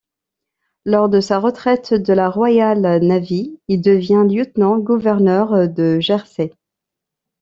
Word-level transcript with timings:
Lors 0.83 1.09
de 1.09 1.21
sa 1.21 1.37
retraite 1.37 1.93
de 1.93 2.11
la 2.11 2.27
Royal 2.27 2.79
Navy, 3.03 3.59
il 3.67 3.81
devient 3.83 4.25
lieutenant-gouverneur 4.27 5.69
de 5.69 5.99
Jersey. 5.99 6.51